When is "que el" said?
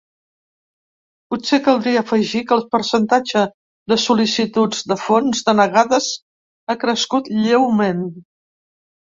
2.51-2.63